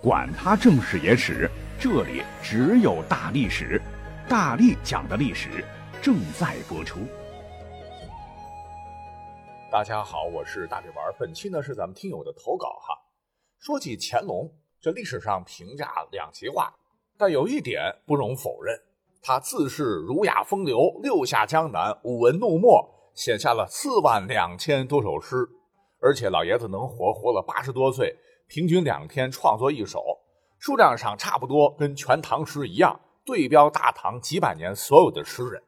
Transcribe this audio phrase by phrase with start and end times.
[0.00, 3.82] 管他正史野史，这里只有大历史，
[4.28, 5.64] 大力讲的历史
[6.00, 7.00] 正在播出。
[9.72, 12.94] 大家好，我是大力丸，本期呢是咱们听友的投稿哈。
[13.58, 14.48] 说起乾隆，
[14.80, 16.72] 这历史上评价两极化，
[17.18, 18.80] 但有一点不容否认，
[19.20, 25.48] 他自是儒雅风流，六下江南，舞文弄墨，写下了四万两千多首诗，
[26.00, 28.16] 而且老爷子能活活了八十多岁。
[28.48, 30.02] 平均两天创作一首，
[30.58, 35.62] 数量上差不多跟《全唐诗》一样，对标大唐几百年所有的诗人。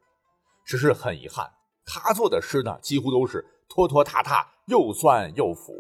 [0.65, 1.51] 只是很遗憾，
[1.85, 5.75] 他做的诗呢，几乎都是拖拖沓沓，又酸又腐。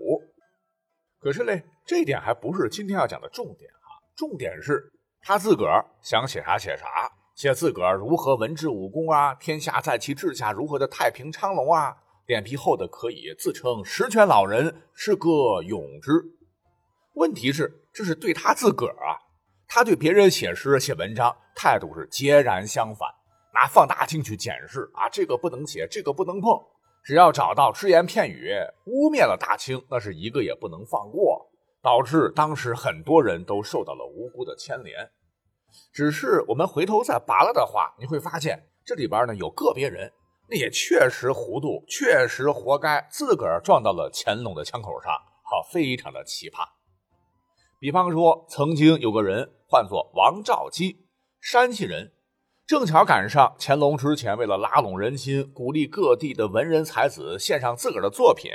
[1.18, 3.96] 可是嘞，这点还不是今天要讲的重点啊！
[4.14, 11.96] 重点是他自个儿想写啥写啥，写自个儿如何文治武功啊，天下在其治下如何的太平昌隆啊，
[12.26, 16.36] 脸皮厚的可以自称十全老人，诗歌咏之。
[17.14, 19.18] 问题是，这是对他自个儿啊，
[19.66, 23.08] 他对别人写诗写文章态度是截然相反，
[23.52, 26.58] 拿放大镜去检视啊，这个不能写，这个不能碰，
[27.04, 28.52] 只要找到只言片语
[28.86, 31.50] 污蔑了大清，那是一个也不能放过，
[31.82, 35.10] 导致当时很多人都受到了无辜的牵连。
[35.92, 40.12] 只是我们回头再拔了的话，你会发现这里边呢有个别人，
[40.48, 46.66] 那也确实糊涂，确实活该，自个儿撞到了乾隆的枪口上，好，非常的奇葩。
[47.80, 51.06] 比方说，曾经有个人唤作王兆基，
[51.40, 52.12] 山西人，
[52.66, 58.50] 正巧赶上乾隆之前为了拉拢人心，鼓励各地的文人才子献上自个儿的作品，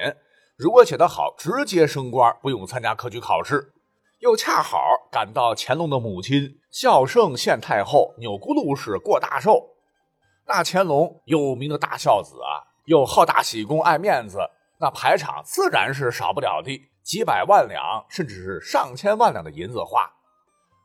[0.56, 3.74] 如果写得好，直接升官，不用参加科举考试。
[4.20, 4.80] 又恰好
[5.12, 9.76] 赶到乾隆的母亲孝圣献太后钮钴禄氏过大寿，
[10.46, 14.38] 那乾隆有名的大孝子啊，又好大喜功，爱面子，
[14.80, 16.80] 那排场自然是少不了的。
[17.06, 20.12] 几百万两，甚至是上千万两的银子花，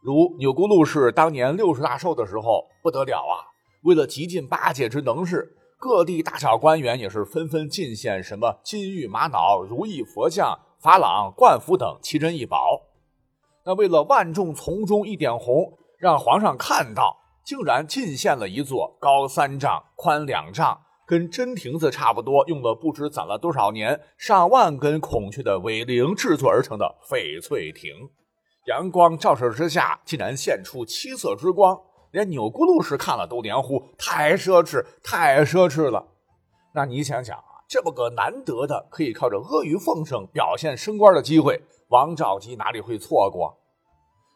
[0.03, 3.49] 如钮钴禄氏当年六十大寿的时候，不得了啊！
[3.85, 12.83] 为了极尽八戒之能事，各地大小官员也是纷纷进献什么金玉玛瑙、如意佛像、珐琅、冠服等奇珍异宝。
[13.65, 20.83] 那为了万众从中一点红，让皇上看到，竟然进献了一座高三丈、宽两丈。
[21.11, 27.91] 跟真亭子差不多，用了不知攒了多少年、上万根孔雀的尾翎制作而成的翡翠亭，
[28.67, 31.77] 阳光照射之下，竟然现出七色之光，
[32.13, 36.07] 连钮钴禄氏看了都连呼：“太奢侈，太奢侈了！”
[36.77, 43.59] 那你想想啊，这么个难得的可以靠着阿谀奉承表现升官的机会，王兆基哪里会错过？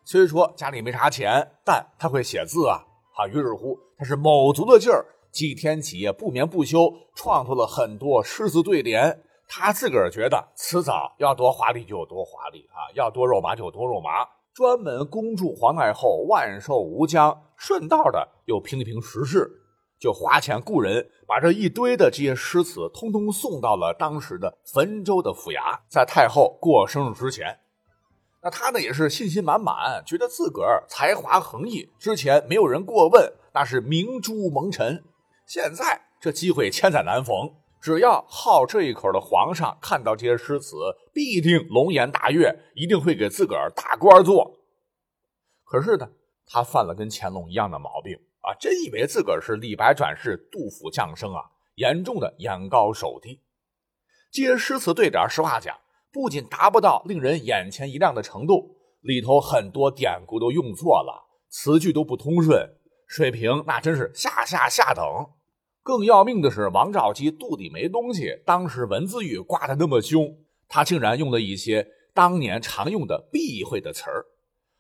[0.04, 2.82] 虽说家里没啥钱，但他会写字啊！
[3.16, 5.06] 啊，于是乎，他是卯足了劲儿。
[5.34, 9.20] 几天几夜不眠不休，创作了很多诗词对联。
[9.48, 14.26] 他自个儿觉得辞藻要多华丽就有多华丽啊，要多肉麻就有多肉麻。
[14.54, 19.50] 专门恭祝皇太后万寿无疆，顺道的又评一评时事，
[19.98, 27.58] 就花钱雇人把这一堆的这些诗词通通送到了当时的汾州的府衙，在太后过生日之前。
[28.40, 35.02] 那他呢也是信心满满，觉得自个儿才华横溢，之前没有人过问，那是明珠蒙尘。
[35.46, 40.76] 现在这机会千载难逢，只要好这一口的皇上看到这些诗词，
[41.12, 44.60] 必定龙颜大悦，一定会给自个儿大官做。
[45.64, 46.08] 可是呢，
[46.46, 51.42] 他犯了跟乾隆一样的毛病啊，真以为自个儿是李白转世、杜甫降生啊，
[51.74, 53.40] 严重的眼高手低。
[54.30, 55.78] 这些诗词对联，实话讲，
[56.10, 62.78] 不仅达不到令人眼前一亮的程度，里头很多典故都用错了，词句都不通顺。
[63.06, 65.04] 水平那真是下下下等，
[65.82, 70.38] 更要命的是王兆基肚里没东西，当时文字狱刮得那么凶，
[70.68, 74.26] 他竟然用了一些当年常用的避讳的词儿，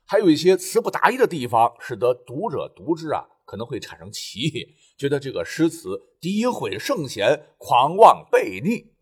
[0.06, 8.94] 还有一些词不达意的地方，使得读者读之啊可能会产生歧义，觉得这个诗词诋毁圣贤，狂妄悖逆。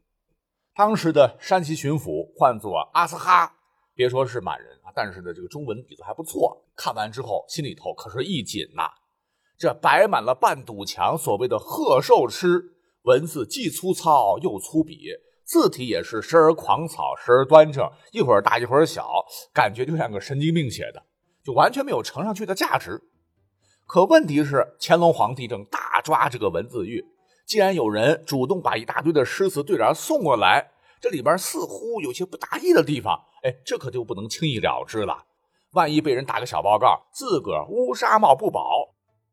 [0.75, 3.55] 当时的山西巡抚唤作阿斯哈，
[3.94, 8.82] 别说是满人啊，但是呢这个中文底子还不错，看完之后心里头可是一紧呐。
[9.62, 19.25] 这摆满了半堵墙，所谓的贺寿诗，文字既粗糙又粗鄙，字体也是时而狂草，时而端正，一会儿大一会儿小，
[19.55, 21.00] 感觉就像个神经病写的，
[21.44, 23.00] 就完全没有呈上去的价值。
[23.87, 27.05] 可问题是，乾隆皇帝正大抓这个文字狱，
[27.47, 35.25] 既然有人主动把一大堆的诗词对联送过来，这里边似乎有些不大意的地方，哎，这可就不能轻易了之了。
[35.75, 38.81] 万一被人打个小报告，自个乌纱帽不保。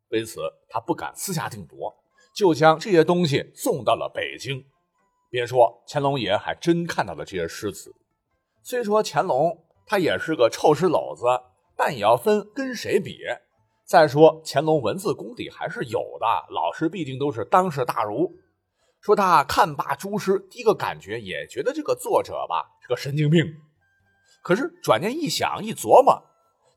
[0.10, 1.96] 为此，他不敢私下定夺，
[2.36, 4.66] 就将这些东西送到了北京。
[5.30, 7.94] 别说乾隆爷还真看到了这些诗词。
[8.64, 11.24] 虽说乾隆他也是个臭诗篓子，
[11.76, 13.20] 但也要分跟谁比。
[13.86, 18.32] 再说乾隆文字功底还是有的，老师毕竟都是当世大儒。
[19.02, 23.46] 说他看罢诸诗，第一个感觉也觉得这个作者吧是个神经病。
[24.44, 26.22] 可是转念一想，一琢磨，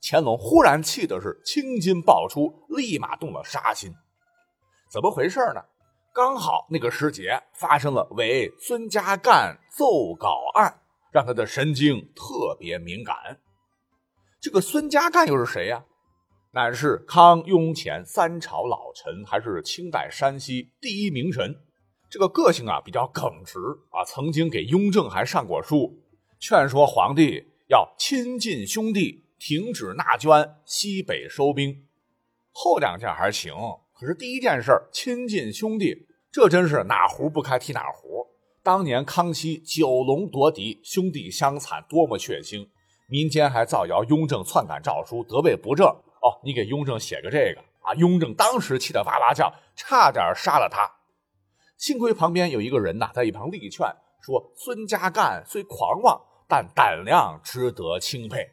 [0.03, 3.95] 乾隆忽然气的是青筋爆出，立马动了杀心。
[4.91, 5.63] 怎么回事呢？
[6.13, 10.81] 刚好那个时节发生了为孙家干奏稿案，
[11.13, 13.17] 让他的神经特别敏感。
[14.41, 15.85] 这个孙家干又是谁呀？
[16.51, 21.55] 乃是康雍乾三朝老臣，还是清代山西第一名臣。
[22.11, 23.59] 这个个性啊比较耿直
[23.91, 26.03] 啊，曾经给雍正还上过书，
[26.39, 31.89] 劝说皇帝要亲近兄弟，停止纳捐，西北收兵。
[32.53, 33.53] 后两件还行，
[33.93, 38.25] 可是第一件事亲近兄弟，这真是哪壶不开提哪壶。
[38.63, 42.69] 当年康熙九龙夺嫡，兄弟相残，多么血腥！
[43.09, 45.89] 民间还造谣雍正篡改诏书，得位不正。
[45.89, 47.93] 哦，你给雍正写个这个啊！
[47.97, 50.89] 雍正当时气得哇哇叫，差点杀了他。
[51.77, 53.85] 幸亏旁边有一个人呐，在一旁力劝，
[54.21, 58.49] 说：“孙家干虽狂妄，但胆量值得钦佩。”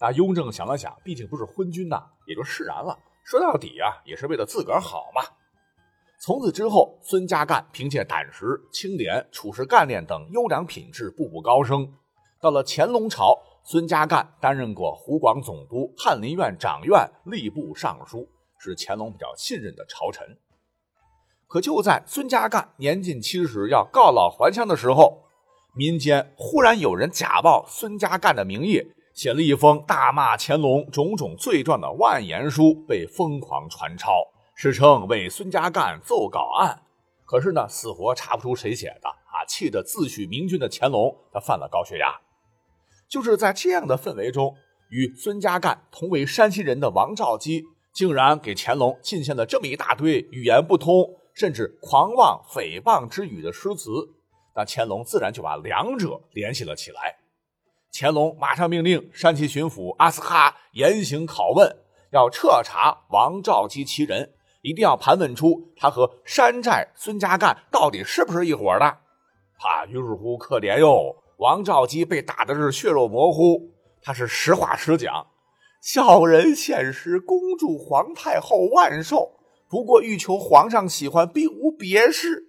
[0.00, 2.98] 那雍正想了想，毕竟不是昏君呐，也就释然了。
[3.22, 5.22] 说到底啊，也是为了自个儿好嘛。
[6.18, 11.92] 从此之后，孙家淦凭借胆识、清廉、处事干练等优良品质，步步高升。
[12.40, 13.38] 到了乾隆朝。
[13.62, 18.26] 孙家淦担任过湖广总督、翰林院掌院、吏部尚书，
[18.58, 20.26] 是乾隆比较信任的朝臣。
[21.46, 25.24] 可就在孙家淦年近七十要告老还乡的时候，
[25.74, 28.82] 民间忽然有人假报孙家淦的名义，
[29.20, 34.14] 写了一封大骂乾隆种种罪状的万言书，被疯狂传抄，
[34.54, 36.80] 史称为孙家干奏稿案。
[37.26, 39.44] 可是呢，死活查不出谁写的啊！
[39.46, 42.18] 气得自诩明君的乾隆，他犯了高血压。
[43.10, 44.54] 就是在这样的氛围中，
[44.88, 47.62] 与孙家干同为山西人的王兆基，
[47.92, 53.90] 竟然给乾隆进献了这么一大堆语言不通，甚至狂妄诽谤之语的诗词。
[54.56, 57.19] 那乾隆自然就把两者联系了起来。
[58.00, 61.76] 乾隆马上命令山西巡抚阿斯哈严刑拷问，
[62.12, 64.32] 要彻查王兆基其人，
[64.62, 68.86] 一定要盘问出他和山寨孙家干到底是不是一伙的。
[68.86, 71.14] 啊，于是乎，可怜哟。
[71.36, 73.70] 王兆基被打的是血肉模糊，
[74.00, 75.26] 他是实话实讲。
[75.82, 79.32] 小人现实恭祝皇太后万寿，
[79.68, 82.46] 不过欲求皇上喜欢，并无别事。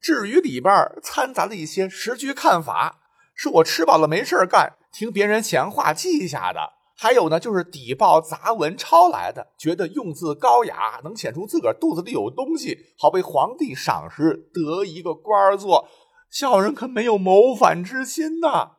[0.00, 0.72] 至于里边
[1.02, 3.00] 掺杂了一些时局看法，
[3.42, 6.74] 是我吃饱了没事干，听别人闲话记下的。
[6.96, 15.88] 还有呢，就是底报杂文抄来的，觉得用字高雅，能显出自个儿肚子里有东西，好被皇帝赏识，得一个官儿做。
[16.30, 18.76] 小人可没有谋反之心呐！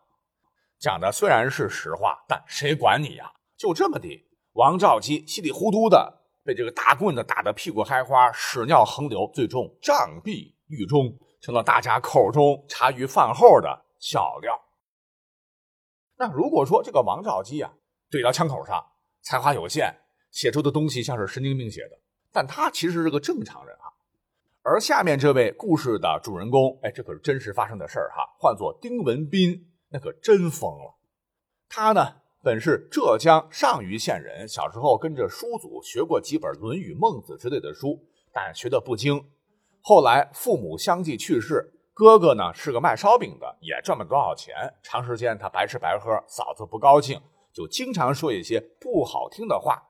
[0.79, 3.33] 讲的虽然是实话，但谁管你呀？
[3.57, 4.07] 就这么的，
[4.53, 14.61] 王兆基稀里糊涂的被这个大棍子打得屁股开花，屎尿横流，最终杖毙狱中，成了大家口中茶余饭后的小料。
[16.17, 17.73] 那如果说这个王兆基啊，
[18.11, 18.85] 怼到枪口上，
[19.21, 19.95] 才华有限，
[20.29, 21.97] 写出的东西像是神经病写的，
[22.29, 23.87] 但他其实是个正常人啊。
[24.61, 30.95] 而下面这位故事的主人公，哎，这可是真实发生的事儿哈，换作丁文斌，那可真疯了。
[31.69, 39.29] 他呢，本是浙江上虞县人，小时候跟着叔祖学过几本《论语》《孟子》之类的书，但学的不精。
[39.81, 44.55] 后来父母相继去世，哥哥呢是个卖烧饼的，也赚不了多少钱。
[44.81, 47.21] 长时间他白吃白喝，嫂子不高兴，
[47.53, 49.81] 就经常说一些不好听的话。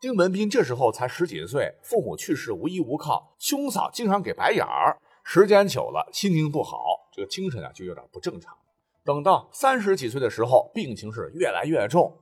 [0.00, 6.78] 丁文斌这时候才十几岁，父母去世，无依无靠，兄嫂经常给白眼儿，时间久了，心情不好，
[7.12, 8.56] 这个精神啊就有点不正常。
[9.04, 12.20] 等到三十几岁的时候，病情是越来越重。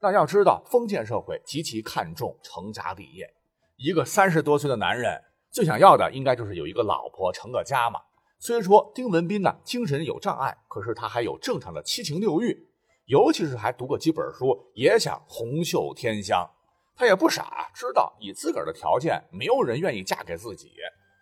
[0.00, 3.28] 那要知道，封建社会极其看重成家立业，
[3.76, 8.00] 一个三十多岁的男人最想要的应该就是有一个老婆，成个家嘛。
[8.38, 12.68] 虽说丁文斌呢精神有障碍，可是他还有正常的七情六欲，
[13.06, 16.48] 尤其是还读过几本书，也想红袖添香。
[16.94, 20.70] 他也不傻，知道以自个儿的条件，没有人愿意嫁给自己，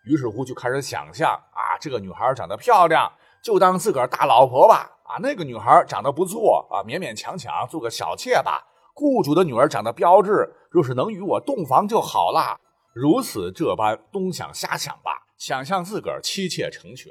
[0.05, 8.65] 于是乎就开始想象啊，这个女孩长得漂亮，就当自个儿大老婆吧；啊，那个女孩长得不错啊，勉勉强强做个小妾吧。
[8.95, 12.61] 雇主的女儿长得标致，若是能与我洞房就好了。
[12.93, 17.11] 如此这般东想瞎想吧，想象自个儿妻妾成群，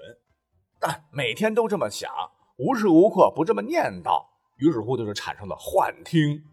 [0.80, 2.12] 但每天都这么想，
[2.58, 4.25] 无时无刻不这么念叨，
[4.58, 6.44] 于是乎就是产生了幻听。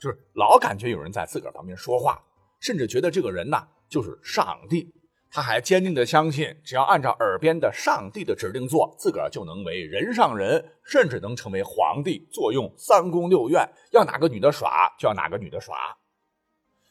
[0.00, 2.22] 就是老感觉有人在自个儿旁边说话，
[2.60, 4.92] 甚至觉得这个人呐就是上帝。
[5.28, 15.98] 他还坚定的相信，只要按照耳边的上帝的指令做，自个儿就能为人上人，甚至能成为皇帝，坐拥三宫六院，要哪个女的耍就要哪个女的耍。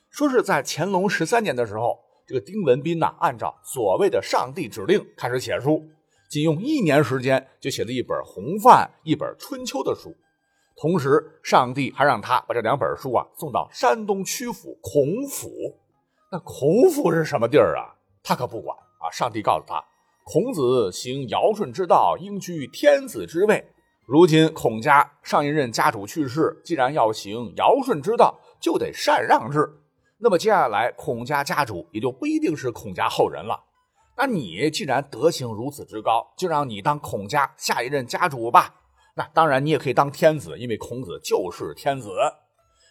[0.10, 5.84] 说是在乾隆十三年的时候，这个丁文斌呐，按照所谓的上帝指令开始写书，
[6.30, 10.16] 仅用一年时间就写了一本《红范》，一本《春秋》的书。
[10.76, 15.50] 同时，上帝还让他把这两本书啊送到山东曲阜孔府。
[16.32, 17.94] 那孔府是什么地儿啊？
[18.24, 19.10] 他可不管啊！
[19.12, 19.82] 上帝告诉他，
[20.26, 23.64] 孔子行尧舜之道，应居天子之位。
[24.08, 29.70] 如今孔家上一任家主去世，既然要行尧舜之道，就得禅让制。
[30.18, 33.60] 那么接下来，孔家家主也就不一定是孔家后人了。
[34.18, 38.76] 那你既然德行如此之高，就让你当孔家下一任家主吧。
[39.16, 42.10] 那当然，你也可以当天子，因为孔子就是天子。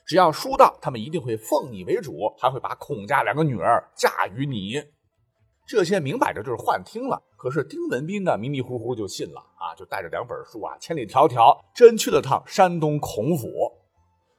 [0.06, 4.82] 只要书到，他们一定会奉你为主，还会把孔家两个女儿嫁与你。
[5.66, 13.48] 这些明摆着就是幻听了，可是丁文斌呢，迷迷糊糊就信了啊，就带着两本书啊，千里迢迢真去了趟山东孔府。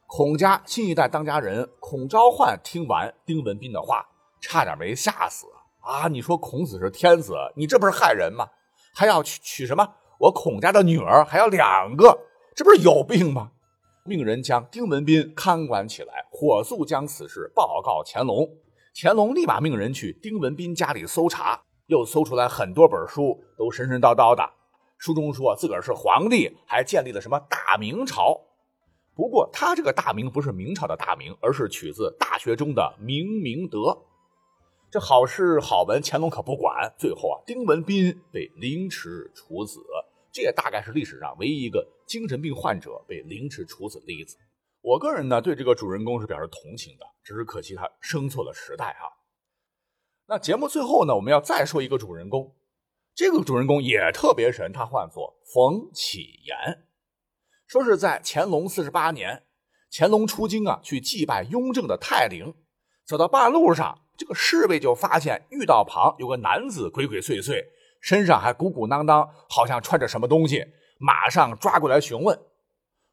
[0.08, 4.06] 孔家新一代当家人孔昭焕听完丁文斌的话，
[4.40, 5.46] 差点没吓死
[5.80, 6.06] 啊！
[6.06, 8.48] 你说孔子是天子，你这不是害人吗？
[8.94, 9.94] 还要娶娶什么？
[10.20, 12.16] 我孔家的女儿还要两个，
[12.54, 13.50] 这不是有病吗？
[14.04, 18.48] 命人将丁文斌看管起来，火速将此事报告乾隆。
[18.94, 24.48] 乾隆立马命人去丁文斌家里搜查，又搜出来很多本书，都神神叨叨的。
[24.98, 28.40] 书中说自个儿是皇帝，还建立了什么大明朝。
[29.16, 34.04] 不过他这个大名不是明朝的大名，而是取自大学中的明明德。
[34.90, 36.94] 这好事好文，乾隆可不管。
[36.98, 39.80] 最后啊，丁文斌被凌迟处死，
[40.30, 44.36] 这也大概是历史上唯一一个精神病患者被凌迟处死的例子。
[44.82, 49.10] 我个人呢，对这个主人公是表示同情的，只是可惜他生错了时代哈。
[50.28, 52.54] 那节目最后呢，我们要再说一个主人公，
[53.14, 56.85] 这个主人公也特别神，他唤作冯启言。
[57.66, 59.42] 说是在乾隆四十八年，
[59.90, 62.54] 乾隆出京啊，去祭拜雍正的泰陵，
[63.04, 67.64] 走到半路上，这个侍卫就发现御道旁有个男子鬼鬼祟祟，
[68.00, 70.64] 身上还鼓鼓囊囊，好像穿着什么东西，
[70.98, 72.38] 马上抓过来询问。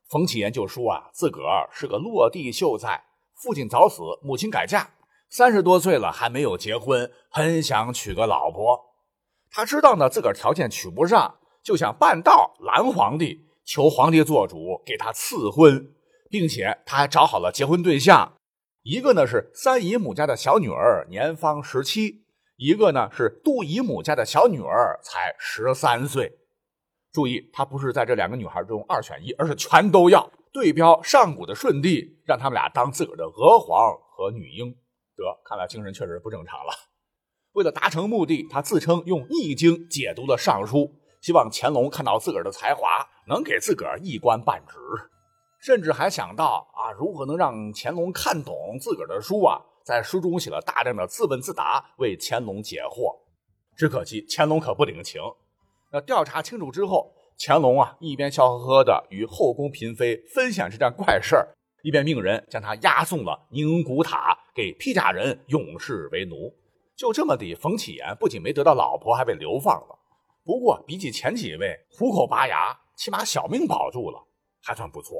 [0.08, 4.88] 冯启言就说啊，自个儿是个落地秀才，父亲早死，母亲改嫁，
[5.30, 8.80] 三十多岁了还没有结婚，很想娶个老婆。
[9.50, 15.94] 他知道呢，自个儿条件娶不上，就想办道拦皇帝，求皇帝做主给他赐婚，
[16.30, 18.34] 并且他还找好了结婚对象，
[18.84, 22.24] 一个呢是三姨母家的小女儿，年方十七；
[22.58, 26.40] 一个呢是杜姨母家的小女儿，才十三岁。
[27.12, 34.72] 注意，他不是在这两个女孩中二选一，而是全都要对标上古的舜帝，让他们俩当自个儿的娥皇和女英。
[35.16, 36.74] 得，看来精神确实不正常了。
[37.52, 40.78] 为了达成目的，他自称用《易经》解读了《尚书》，
[41.22, 42.88] 希望乾隆看到自个儿的才华，
[43.28, 44.76] 能给自个儿一官半职，
[45.60, 49.62] 甚至还想到啊，如何能让乾隆看懂自个儿的书啊？
[49.84, 53.14] 在书中写了大量的自问自答，为乾隆解惑。
[53.76, 55.22] 只可惜乾隆可不领情。
[55.92, 61.48] 那调查清楚之后，乾隆啊一边笑呵呵的与后宫嫔妃分享这件怪事儿，
[61.82, 66.54] 一边命人将他押送了宁古塔，给披甲人永世为奴。
[66.96, 70.00] 就这么的，冯启言不仅没得到老婆，还被流放了。
[70.46, 74.28] 不过比起前几位，虎口拔牙，起码小命保住了，
[74.62, 75.18] 还算不错。